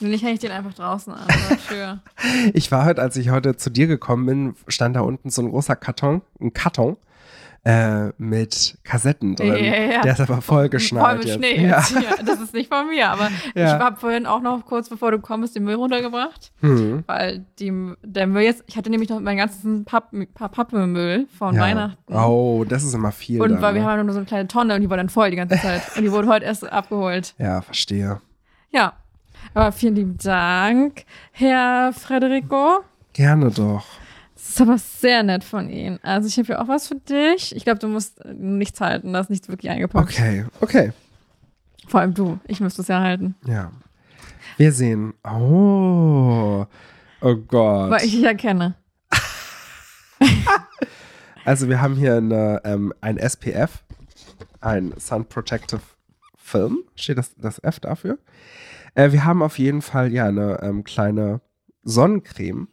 Wenn 0.00 0.10
nicht, 0.10 0.24
hänge 0.24 0.34
ich 0.34 0.40
den 0.40 0.50
einfach 0.50 0.74
draußen 0.74 1.12
an. 1.12 1.28
Ich 2.52 2.72
war 2.72 2.84
heute, 2.86 3.00
als 3.00 3.16
ich 3.16 3.30
heute 3.30 3.56
zu 3.56 3.70
dir 3.70 3.86
gekommen 3.86 4.26
bin, 4.26 4.54
stand 4.66 4.96
da 4.96 5.02
unten 5.02 5.30
so 5.30 5.42
ein 5.42 5.50
großer 5.50 5.76
Karton, 5.76 6.22
ein 6.40 6.52
Karton 6.52 6.96
äh, 7.64 8.08
mit 8.16 8.78
Kassetten 8.84 9.36
drin. 9.36 9.48
Ja, 9.48 9.56
ja, 9.56 9.92
ja. 9.92 10.00
Der 10.02 10.12
ist 10.14 10.20
aber 10.20 10.40
voll 10.40 10.68
geschneit. 10.70 11.04
Voll 11.04 11.18
mit. 11.18 11.28
Schnee 11.28 11.66
Ja. 11.66 11.78
jetzt. 11.78 11.90
Ja. 11.92 12.22
das 12.24 12.40
ist 12.40 12.54
nicht 12.54 12.72
von 12.72 12.88
mir, 12.88 13.08
aber 13.10 13.28
Ja. 13.54 13.76
ich 13.76 13.82
habe 13.82 14.00
vorhin 14.00 14.24
auch 14.26 14.40
noch 14.40 14.64
kurz 14.64 14.88
bevor 14.88 15.10
du 15.10 15.18
kommst 15.18 15.54
den 15.56 15.64
Müll 15.64 15.74
runtergebracht, 15.74 16.52
Hm. 16.60 17.04
weil 17.06 17.44
die, 17.58 17.72
der 18.02 18.26
Müll 18.26 18.44
jetzt, 18.44 18.64
ich 18.66 18.76
hatte 18.78 18.88
nämlich 18.88 19.10
noch 19.10 19.20
meinen 19.20 19.36
ganzen 19.36 19.84
Papp, 19.84 20.10
Papp, 20.34 20.52
Pappmüll 20.52 21.26
von 21.38 21.54
Ja. 21.54 21.60
Weihnachten. 21.62 22.14
Oh, 22.14 22.64
das 22.66 22.82
ist 22.82 22.94
immer 22.94 23.12
viel. 23.12 23.42
Und 23.42 23.50
dann, 23.50 23.62
weil 23.62 23.74
wir 23.74 23.82
ne? 23.82 23.86
haben 23.88 24.04
nur 24.06 24.12
so 24.14 24.20
eine 24.20 24.26
kleine 24.26 24.48
Tonne 24.48 24.74
und 24.74 24.80
die 24.80 24.88
war 24.88 24.96
dann 24.96 25.10
voll 25.10 25.30
die 25.30 25.36
ganze 25.36 25.58
Zeit. 25.58 25.82
Und 25.96 26.02
die 26.02 26.10
wurde 26.12 26.28
heute 26.28 26.46
erst 26.46 26.70
abgeholt. 26.70 27.34
Ja, 27.38 27.60
verstehe. 27.60 28.20
Ja. 28.70 28.94
Aber 29.54 29.72
vielen 29.72 29.96
lieben 29.96 30.16
Dank, 30.22 31.04
Herr 31.32 31.92
Frederico. 31.92 32.80
Gerne 33.12 33.50
doch. 33.50 33.84
Das 34.40 34.56
ist 34.56 34.60
aber 34.62 34.78
sehr 34.78 35.22
nett 35.22 35.44
von 35.44 35.68
Ihnen. 35.68 36.00
Also 36.02 36.26
ich 36.26 36.36
habe 36.38 36.46
hier 36.46 36.60
auch 36.60 36.68
was 36.68 36.88
für 36.88 36.96
dich. 36.96 37.54
Ich 37.54 37.64
glaube, 37.64 37.78
du 37.78 37.88
musst 37.88 38.20
äh, 38.24 38.32
nichts 38.34 38.80
halten. 38.80 39.12
Da 39.12 39.20
ist 39.20 39.30
nichts 39.30 39.48
wirklich 39.48 39.70
eingepackt. 39.70 40.10
Okay, 40.10 40.46
okay. 40.60 40.92
Vor 41.86 42.00
allem 42.00 42.14
du. 42.14 42.40
Ich 42.46 42.60
müsste 42.60 42.82
es 42.82 42.88
ja 42.88 43.00
halten. 43.00 43.36
Ja. 43.46 43.70
Wir 44.56 44.72
sehen. 44.72 45.14
Oh. 45.24 46.66
Oh 47.20 47.36
Gott. 47.36 47.90
Weil 47.90 48.04
ich 48.04 48.12
dich 48.12 48.22
ja 48.22 48.34
kenne. 48.34 48.74
Also 51.44 51.68
wir 51.68 51.80
haben 51.80 51.96
hier 51.96 52.16
eine, 52.16 52.60
ähm, 52.64 52.92
ein 53.00 53.16
SPF, 53.16 53.82
ein 54.60 54.92
Sun 54.98 55.24
Protective 55.24 55.80
Film. 56.36 56.84
Steht 56.94 57.18
das, 57.18 57.34
das 57.36 57.58
F 57.64 57.80
dafür? 57.80 58.18
Äh, 58.94 59.12
wir 59.12 59.24
haben 59.24 59.42
auf 59.42 59.58
jeden 59.58 59.82
Fall 59.82 60.12
ja 60.12 60.26
eine 60.26 60.60
ähm, 60.62 60.84
kleine 60.84 61.40
Sonnencreme 61.82 62.68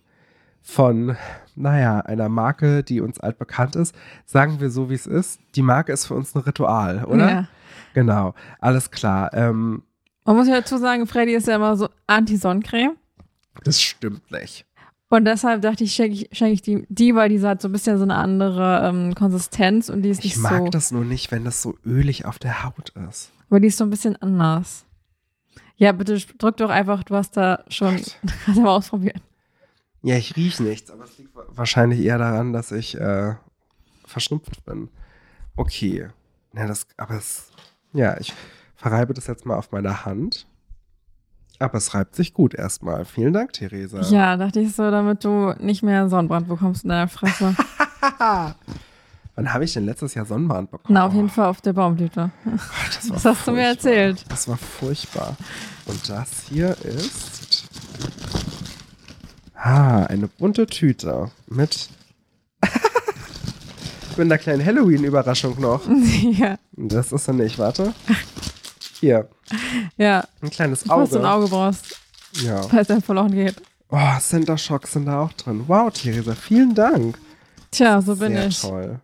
von, 0.70 1.16
naja, 1.56 2.02
einer 2.02 2.28
Marke, 2.28 2.84
die 2.84 3.00
uns 3.00 3.22
altbekannt 3.22 3.78
ist. 3.78 3.96
Sagen 4.26 4.60
wir 4.60 4.70
so, 4.70 4.90
wie 4.90 4.96
es 4.96 5.08
ist. 5.08 5.40
Die 5.56 5.62
Marke 5.62 5.94
ist 5.94 6.06
für 6.06 6.14
uns 6.14 6.36
ein 6.36 6.42
Ritual, 6.42 7.06
oder? 7.06 7.30
Ja. 7.32 7.48
Genau, 7.94 8.34
alles 8.60 8.92
klar. 8.92 9.34
Ähm, 9.34 9.84
Man 10.26 10.36
muss 10.36 10.48
ja 10.50 10.56
dazu 10.56 10.78
sagen, 10.78 11.08
Freddy 11.08 11.34
ist 11.36 11.48
ja 11.48 11.56
immer 11.56 11.78
so 11.78 11.88
Anti-Sonnencreme. 12.08 12.98
das 13.64 13.82
stimmt 13.82 14.30
nicht. 14.30 14.66
Und 15.10 15.24
deshalb 15.24 15.62
dachte 15.62 15.86
ich, 15.86 15.94
schenke 15.94 16.16
ich, 16.16 16.30
schenk 16.38 16.52
ich 16.54 16.62
die, 16.62 16.86
die, 16.90 17.16
weil 17.16 17.30
die 17.30 17.42
hat 17.42 17.62
so 17.62 17.70
ein 17.70 17.72
bisschen 17.72 17.98
so 17.98 18.04
eine 18.04 18.16
andere 18.16 18.82
ähm, 18.84 19.16
Konsistenz 19.16 19.88
und 19.88 20.02
die 20.02 20.10
ist 20.10 20.20
Ich 20.26 20.36
nicht 20.36 20.44
mag 20.44 20.58
so. 20.66 20.68
das 20.70 20.92
nur 20.92 21.06
nicht, 21.06 21.32
wenn 21.32 21.46
das 21.46 21.62
so 21.62 21.76
ölig 21.86 22.26
auf 22.26 22.40
der 22.40 22.66
Haut 22.66 22.90
ist. 23.10 23.32
Aber 23.50 23.62
die 23.62 23.68
ist 23.68 23.78
so 23.78 23.86
ein 23.86 23.90
bisschen 23.90 24.18
anders. 24.22 24.84
Ja, 25.78 25.94
bitte 25.94 26.18
drück 26.38 26.58
doch 26.58 26.70
einfach, 26.70 27.04
du 27.04 27.16
hast 27.16 27.38
da 27.38 27.64
schon. 27.70 28.02
Du 28.54 28.60
mal 28.62 28.72
ausprobieren. 28.76 29.22
Ja, 30.08 30.16
ich 30.18 30.36
rieche 30.36 30.64
nichts, 30.64 30.90
aber 30.90 31.04
es 31.04 31.18
liegt 31.18 31.36
wa- 31.36 31.46
wahrscheinlich 31.50 32.00
eher 32.00 32.18
daran, 32.18 32.54
dass 32.54 32.72
ich 32.72 32.98
äh, 33.00 33.36
verschnupft 34.06 34.64
bin. 34.66 34.90
Okay. 35.56 36.08
Ja, 36.56 36.66
das, 36.68 36.88
aber 36.98 37.16
es, 37.16 37.52
ja, 37.94 38.18
ich 38.20 38.34
verreibe 38.76 39.14
das 39.14 39.28
jetzt 39.28 39.46
mal 39.46 39.56
auf 39.58 39.72
meiner 39.72 40.06
Hand. 40.06 40.48
Aber 41.60 41.78
es 41.80 41.94
reibt 41.96 42.16
sich 42.16 42.34
gut 42.34 42.54
erstmal. 42.54 43.04
Vielen 43.06 43.34
Dank, 43.34 43.52
Theresa. 43.54 44.02
Ja, 44.12 44.38
dachte 44.38 44.60
ich 44.60 44.76
so, 44.76 44.92
damit 44.92 45.24
du 45.24 45.54
nicht 45.60 45.82
mehr 45.84 46.08
Sonnenbrand 46.08 46.48
bekommst 46.48 46.84
in 46.84 46.90
deiner 46.90 47.08
Fresse. 47.08 47.56
Wann 49.36 49.54
habe 49.54 49.66
ich 49.66 49.74
denn 49.74 49.86
letztes 49.86 50.14
Jahr 50.14 50.26
Sonnenbrand 50.26 50.72
bekommen? 50.72 50.94
Na, 50.94 51.06
auf 51.06 51.14
jeden 51.14 51.30
Fall 51.30 51.48
auf 51.48 51.62
der 51.62 51.74
Baumblüte. 51.74 52.32
Oh, 52.46 52.52
das, 52.88 53.08
Das 53.10 53.26
hast 53.26 53.48
du 53.48 53.52
mir 53.52 53.66
furchtbar. 53.66 53.92
erzählt. 53.92 54.26
Das 54.30 54.48
war 54.48 54.58
furchtbar. 54.58 55.36
Und 55.86 56.10
das 56.10 56.44
hier 56.50 56.78
ist. 56.84 57.68
Ah, 59.70 60.06
eine 60.06 60.28
bunte 60.30 60.66
Tüte 60.66 61.30
mit. 61.48 61.90
mit 64.16 64.20
einer 64.20 64.38
kleinen 64.38 64.66
Halloween-Überraschung 64.66 65.60
noch. 65.60 65.82
ja. 66.40 66.58
Das 66.72 67.12
ist 67.12 67.28
er 67.28 67.34
nicht, 67.34 67.60
warte. 67.60 67.94
Hier, 69.02 69.28
Ja, 69.98 70.26
ein 70.42 70.50
kleines 70.52 70.84
falls 70.84 71.10
du 71.10 71.20
ein 71.20 71.26
Auge. 71.26 71.44
Auge 71.46 71.48
brauchst, 71.50 72.00
Ja. 72.42 72.62
falls 72.64 72.88
der 72.88 73.02
verloren 73.02 73.32
geht. 73.34 73.62
Oh, 73.90 74.20
Center 74.22 74.58
Shocks 74.58 74.94
sind 74.94 75.06
da 75.06 75.22
auch 75.24 75.34
drin. 75.34 75.66
Wow, 75.68 75.92
Theresa, 75.92 76.34
vielen 76.34 76.74
Dank. 76.74 77.18
Tja, 77.72 78.02
so 78.02 78.16
bin 78.16 78.34
Sehr 78.34 78.48
ich. 78.48 78.62
toll. 78.62 79.00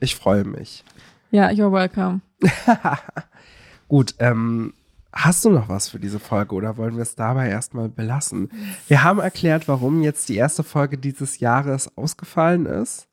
Ich 0.00 0.16
freue 0.16 0.44
mich. 0.44 0.82
Ja, 1.30 1.48
you're 1.50 1.70
welcome. 1.70 2.20
Gut, 3.88 4.14
ähm, 4.18 4.72
hast 5.16 5.44
du 5.44 5.50
noch 5.50 5.68
was 5.68 5.88
für 5.88 5.98
diese 5.98 6.20
Folge 6.20 6.54
oder 6.54 6.76
wollen 6.76 6.96
wir 6.96 7.02
es 7.02 7.14
dabei 7.14 7.48
erstmal 7.48 7.88
belassen? 7.88 8.50
Wir 8.86 9.02
haben 9.02 9.18
erklärt, 9.18 9.66
warum 9.66 10.02
jetzt 10.02 10.28
die 10.28 10.36
erste 10.36 10.62
Folge 10.62 10.98
dieses 10.98 11.40
Jahres 11.40 11.96
ausgefallen 11.96 12.66
ist. 12.66 13.08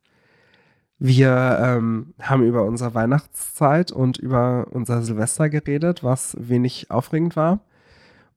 Wir 0.99 1.57
ähm, 1.61 2.13
haben 2.21 2.43
über 2.43 2.63
unsere 2.63 2.93
Weihnachtszeit 2.93 3.91
und 3.91 4.17
über 4.17 4.67
unser 4.71 5.01
Silvester 5.01 5.49
geredet, 5.49 6.03
was 6.03 6.37
wenig 6.39 6.91
aufregend 6.91 7.35
war. 7.35 7.61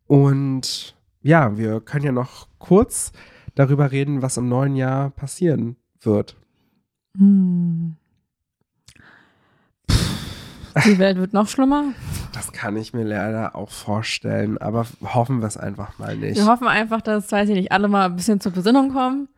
Und 0.06 0.96
ja, 1.23 1.56
wir 1.58 1.80
können 1.80 2.04
ja 2.04 2.12
noch 2.12 2.49
kurz 2.58 3.12
darüber 3.54 3.90
reden, 3.90 4.23
was 4.23 4.37
im 4.37 4.49
neuen 4.49 4.76
Jahr 4.76 5.11
passieren 5.11 5.76
wird. 6.00 6.37
Hm. 7.16 7.96
Die 10.85 10.99
Welt 10.99 11.16
wird 11.16 11.33
noch 11.33 11.49
schlimmer. 11.49 11.85
Das 12.33 12.52
kann 12.52 12.76
ich 12.76 12.92
mir 12.92 13.04
leider 13.04 13.56
auch 13.56 13.71
vorstellen, 13.71 14.59
aber 14.59 14.87
hoffen 15.02 15.40
wir 15.40 15.49
es 15.49 15.56
einfach 15.56 15.99
mal 15.99 16.16
nicht. 16.16 16.37
Wir 16.37 16.47
hoffen 16.47 16.68
einfach, 16.68 17.00
dass, 17.00 17.33
weiß 17.33 17.49
ich 17.49 17.54
nicht, 17.54 17.73
alle 17.73 17.88
mal 17.88 18.06
ein 18.06 18.16
bisschen 18.16 18.40
zur 18.40 18.52
Besinnung 18.52 18.92
kommen. 18.92 19.28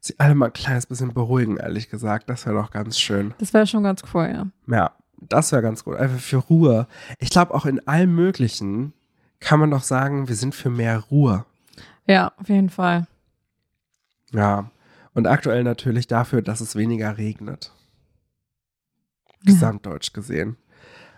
Sie 0.00 0.14
alle 0.18 0.34
mal 0.34 0.46
ein 0.46 0.52
kleines 0.52 0.86
bisschen 0.86 1.12
beruhigen, 1.12 1.56
ehrlich 1.56 1.88
gesagt. 1.88 2.28
Das 2.28 2.46
wäre 2.46 2.56
doch 2.56 2.70
ganz 2.70 2.98
schön. 2.98 3.34
Das 3.38 3.52
wäre 3.52 3.66
schon 3.66 3.82
ganz 3.82 4.02
cool, 4.12 4.30
ja. 4.32 4.46
Ja, 4.72 4.92
das 5.20 5.50
wäre 5.50 5.62
ganz 5.62 5.82
gut. 5.82 5.96
Einfach 5.96 6.20
für 6.20 6.36
Ruhe. 6.36 6.86
Ich 7.18 7.30
glaube, 7.30 7.54
auch 7.54 7.66
in 7.66 7.86
allem 7.88 8.14
Möglichen 8.14 8.92
kann 9.40 9.60
man 9.60 9.70
doch 9.70 9.82
sagen, 9.82 10.28
wir 10.28 10.36
sind 10.36 10.54
für 10.54 10.70
mehr 10.70 11.00
Ruhe. 11.10 11.44
Ja, 12.06 12.32
auf 12.36 12.48
jeden 12.48 12.70
Fall. 12.70 13.06
Ja. 14.32 14.70
Und 15.14 15.26
aktuell 15.26 15.64
natürlich 15.64 16.06
dafür, 16.06 16.42
dass 16.42 16.60
es 16.60 16.76
weniger 16.76 17.18
regnet. 17.18 17.72
Ja. 19.42 19.52
Gesamtdeutsch 19.52 20.12
gesehen. 20.12 20.56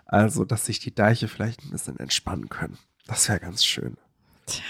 Also, 0.07 0.45
dass 0.45 0.65
sich 0.65 0.79
die 0.79 0.95
Deiche 0.95 1.27
vielleicht 1.27 1.63
ein 1.65 1.71
bisschen 1.71 1.99
entspannen 1.99 2.49
können. 2.49 2.77
Das 3.07 3.27
wäre 3.29 3.39
ganz 3.39 3.63
schön. 3.63 3.97
Tja. 4.45 4.63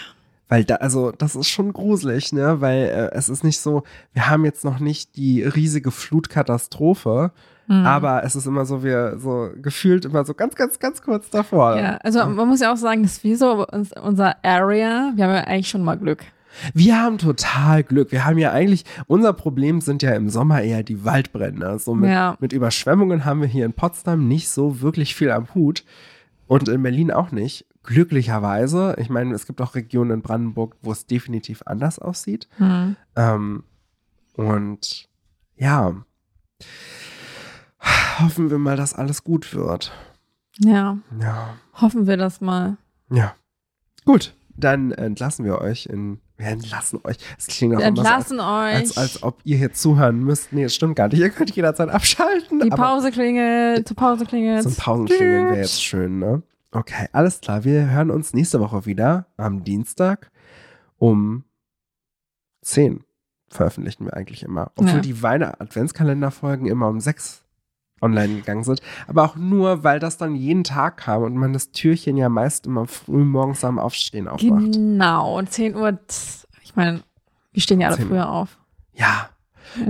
Weil 0.50 0.63
da, 0.63 0.75
also, 0.75 1.12
das 1.12 1.36
ist 1.36 1.50
schon 1.50 1.74
gruselig, 1.74 2.32
ne? 2.32 2.62
Weil 2.62 2.84
äh, 2.86 3.15
es 3.15 3.29
ist 3.29 3.44
nicht 3.44 3.60
so, 3.60 3.84
wir 4.13 4.29
haben 4.29 4.46
jetzt 4.46 4.63
noch 4.63 4.79
nicht 4.79 5.15
die 5.15 5.44
riesige 5.44 5.91
Flutkatastrophe, 5.91 7.32
Hm. 7.67 7.86
aber 7.86 8.24
es 8.24 8.36
ist 8.38 8.46
immer 8.46 8.65
so, 8.65 8.82
wir 8.82 9.20
so 9.20 9.50
gefühlt 9.62 10.06
immer 10.06 10.24
so 10.24 10.34
ganz, 10.34 10.56
ganz, 10.56 10.79
ganz 10.79 11.01
kurz 11.01 11.29
davor. 11.29 11.77
Ja, 11.77 11.98
also 11.98 12.25
man 12.25 12.48
muss 12.48 12.62
ja 12.62 12.72
auch 12.72 12.77
sagen, 12.77 13.03
dass 13.03 13.25
wir 13.25 13.38
so 13.38 13.67
uns, 13.67 13.91
unser 14.01 14.38
Area, 14.44 15.12
wir 15.15 15.25
haben 15.25 15.34
ja 15.36 15.41
eigentlich 15.41 15.67
schon 15.70 15.84
mal 15.84 15.98
Glück. 15.98 16.24
Wir 16.74 17.02
haben 17.02 17.18
total 17.18 17.84
Glück. 17.84 18.12
Wir 18.12 18.26
haben 18.26 18.38
ja 18.38 18.52
eigentlich, 18.52 18.86
unser 19.08 19.34
Problem 19.34 19.82
sind 19.82 20.02
ja 20.04 20.12
im 20.14 20.30
Sommer 20.30 20.62
eher 20.62 20.84
die 20.84 21.04
Waldbrände. 21.06 21.78
So 21.80 21.94
mit, 21.96 22.10
Ja. 22.10 22.38
mit 22.40 22.54
Überschwemmungen 22.54 23.26
haben 23.26 23.42
wir 23.42 23.48
hier 23.48 23.66
in 23.66 23.74
Potsdam 23.74 24.28
nicht 24.28 24.50
so 24.50 24.82
wirklich 24.82 25.16
viel 25.16 25.32
am 25.32 25.54
Hut. 25.54 25.84
Und 26.48 26.70
in 26.70 26.82
Berlin 26.84 27.12
auch 27.12 27.32
nicht. 27.32 27.66
Glücklicherweise. 27.84 28.96
Ich 29.00 29.10
meine, 29.10 29.34
es 29.36 29.46
gibt 29.48 29.60
auch 29.62 29.76
Regionen 29.76 30.12
in 30.12 30.22
Brandenburg, 30.22 30.76
wo 30.82 30.92
es 30.92 31.06
definitiv 31.06 31.62
anders 31.66 32.00
aussieht. 32.00 32.48
Hm. 32.58 32.96
Ähm, 33.16 33.64
und 34.36 35.10
ja, 35.58 35.96
hoffen 38.20 38.50
wir 38.50 38.58
mal, 38.58 38.78
dass 38.78 38.94
alles 38.94 39.24
gut 39.24 39.54
wird. 39.54 39.92
Ja, 40.60 40.98
Ja, 41.22 41.56
hoffen 41.74 42.08
wir 42.08 42.18
das 42.18 42.42
mal. 42.42 42.78
ja. 43.10 43.36
Gut, 44.06 44.34
dann 44.56 44.92
entlassen 44.94 45.44
wir 45.44 45.60
euch 45.60 45.88
in. 45.88 46.20
Wir 46.38 46.48
entlassen 46.48 47.00
euch. 47.03 47.17
Es 47.38 47.48
klingt 47.48 47.75
auch 47.75 47.79
Wir 47.79 47.88
immer 47.88 47.96
so, 47.98 48.01
als, 48.03 48.32
entlassen 48.32 48.39
euch. 48.39 48.75
als, 48.75 48.98
als 48.98 49.24
ob 49.24 49.39
ihr 49.44 49.58
hier 49.58 49.74
zuhören 49.74 50.20
müsst. 50.24 50.53
Nee, 50.53 50.63
das 50.63 50.75
stimmt 50.75 50.96
gar 50.96 51.08
nicht. 51.08 51.20
Ihr 51.20 51.29
könnt 51.32 51.56
jederzeit 51.56 51.89
abschalten. 51.89 52.60
die 52.60 52.70
Pause 52.70 53.12
klingelt, 53.12 53.88
zur 53.88 53.98
Pause 53.98 54.25
klingelt. 54.25 54.65
Ein 54.65 54.75
Pausenklingeln 54.75 55.46
wäre 55.48 55.58
jetzt 55.58 55.84
schön, 55.84 56.20
ne? 56.20 56.44
Okay, 56.72 57.08
alles 57.12 57.41
klar. 57.41 57.63
Wir 57.63 57.89
hören 57.89 58.12
uns 58.12 58.34
nächste 58.34 58.60
Woche 58.60 58.86
wieder 58.86 59.25
am 59.38 59.63
Dienstag 59.63 60.29
um 60.98 61.44
10 62.62 63.03
veröffentlichen 63.50 64.06
wir 64.06 64.13
eigentlich 64.13 64.44
immer. 64.44 64.72
Obwohl 64.75 64.96
Ja. 64.96 65.00
die 65.00 65.24
Weihnacht 65.24 65.62
Adventskalenderfolgen 65.62 66.67
immer 66.67 66.88
um 66.89 67.00
6 67.00 67.44
online 68.01 68.36
gegangen 68.36 68.63
sind. 68.63 68.82
Aber 69.08 69.24
auch 69.24 69.36
nur, 69.36 69.84
weil 69.84 70.00
das 70.00 70.18
dann 70.18 70.36
jeden 70.36 70.63
Tag 70.63 70.98
kam 70.98 71.24
und 71.24 71.36
man 71.36 71.54
das 71.54 71.72
Türchen 71.72 72.18
ja 72.18 72.30
meist 72.30 72.66
immer 72.66 72.88
früh 72.88 73.24
morgens 73.24 73.63
am 73.63 73.80
Aufstehen 73.80 74.27
aufmacht. 74.27 74.74
Genau, 74.74 75.38
und 75.38 75.51
10 75.51 75.75
Uhr, 75.75 75.98
ich 76.63 76.75
meine, 76.75 77.01
wir 77.51 77.62
stehen 77.62 77.82
ja 77.82 77.88
alle 77.88 77.98
10 77.98 78.06
Uhr. 78.06 78.10
früher 78.10 78.30
auf. 78.30 78.58
Ja. 78.94 79.30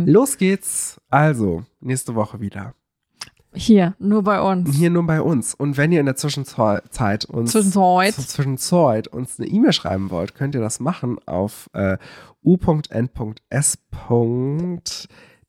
Los 0.05 0.37
geht's. 0.37 0.99
Also, 1.09 1.63
nächste 1.79 2.15
Woche 2.15 2.39
wieder. 2.39 2.73
Hier, 3.53 3.95
nur 3.97 4.23
bei 4.23 4.41
uns. 4.41 4.75
Hier 4.75 4.89
nur 4.89 5.05
bei 5.05 5.21
uns. 5.21 5.53
Und 5.53 5.77
wenn 5.77 5.91
ihr 5.91 5.99
in 5.99 6.05
der 6.05 6.15
Zwischenzeit 6.15 7.25
uns 7.25 7.51
Zwischenzeit. 7.51 8.13
Zwischenzeit 8.13 9.07
uns 9.07 9.39
eine 9.39 9.47
E-Mail 9.47 9.73
schreiben 9.73 10.11
wollt, 10.11 10.35
könnt 10.35 10.53
ihr 10.55 10.61
das 10.61 10.79
machen 10.79 11.17
auf 11.25 11.69
äh, 11.73 11.97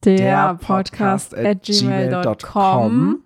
Der 0.05 0.55
Podcast 0.55 1.37
at 1.37 1.63
gmail.com. 1.65 3.19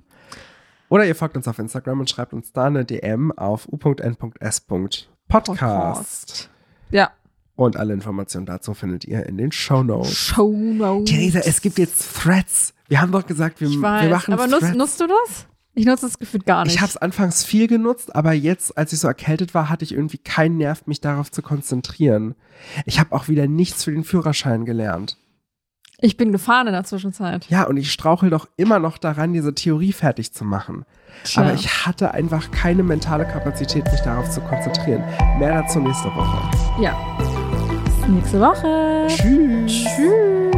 Oder 0.88 1.06
ihr 1.06 1.14
folgt 1.14 1.36
uns 1.36 1.46
auf 1.48 1.58
Instagram 1.58 2.00
und 2.00 2.10
schreibt 2.10 2.32
uns 2.32 2.52
da 2.52 2.64
eine 2.64 2.84
DM 2.84 3.30
auf 3.32 3.68
u.n.s.podcast. 3.70 6.50
Ja. 6.90 7.10
Und 7.54 7.76
alle 7.76 7.92
Informationen 7.92 8.46
dazu 8.46 8.74
findet 8.74 9.04
ihr 9.04 9.26
in 9.26 9.36
den 9.38 9.52
Show 9.52 9.82
Notes. 9.82 10.14
Show 10.16 10.50
Notes. 10.52 11.10
Theresa, 11.10 11.40
es 11.40 11.60
gibt 11.60 11.78
jetzt 11.78 12.22
Threads. 12.22 12.74
Wir 12.88 13.00
haben 13.00 13.12
doch 13.12 13.26
gesagt, 13.26 13.60
wir, 13.60 13.68
Ich 13.68 13.74
wir 13.76 13.82
weiß. 13.82 14.10
machen 14.10 14.34
Aber 14.34 14.48
Threads. 14.48 14.62
nutzt, 14.62 14.74
nutzt 14.74 15.00
du 15.00 15.06
das? 15.06 15.46
Ich 15.74 15.86
nutze 15.86 16.04
das 16.06 16.18
gefühlt 16.18 16.44
gar 16.44 16.64
nicht. 16.64 16.74
ich 16.74 16.80
habe 16.82 16.90
es 16.90 16.98
anfangs 16.98 17.44
viel 17.44 17.66
genutzt, 17.66 18.14
aber 18.14 18.32
jetzt, 18.34 18.76
als 18.76 18.92
ich 18.92 18.98
so 19.00 19.08
erkältet 19.08 19.54
war, 19.54 19.70
hatte 19.70 19.84
ich 19.86 19.92
irgendwie 19.92 20.18
keinen 20.18 20.58
Nerv, 20.58 20.86
mich 20.86 21.00
darauf 21.00 21.30
zu 21.30 21.40
konzentrieren. 21.40 22.34
Ich 22.84 23.00
habe 23.00 23.14
auch 23.14 23.28
wieder 23.28 23.46
nichts 23.46 23.84
für 23.84 23.90
den 23.92 24.04
Führerschein 24.04 24.66
gelernt. 24.66 25.16
Ich 26.04 26.16
bin 26.16 26.32
gefahren 26.32 26.66
in 26.66 26.72
der 26.72 26.82
Zwischenzeit. 26.82 27.46
Ja, 27.48 27.62
und 27.62 27.76
ich 27.76 27.92
strauchel 27.92 28.28
doch 28.28 28.48
immer 28.56 28.80
noch 28.80 28.98
daran, 28.98 29.32
diese 29.32 29.54
Theorie 29.54 29.92
fertig 29.92 30.32
zu 30.32 30.44
machen. 30.44 30.84
Tja. 31.22 31.44
Aber 31.44 31.54
ich 31.54 31.86
hatte 31.86 32.10
einfach 32.12 32.50
keine 32.50 32.82
mentale 32.82 33.24
Kapazität, 33.24 33.84
mich 33.84 34.00
darauf 34.00 34.28
zu 34.28 34.40
konzentrieren. 34.40 35.04
Mehr 35.38 35.62
dazu 35.62 35.78
nächste 35.78 36.08
Woche. 36.08 36.82
Ja. 36.82 36.96
Bis 37.84 38.08
nächste 38.08 38.40
Woche. 38.40 39.06
Tschüss. 39.06 39.84
Tschüss. 39.84 40.51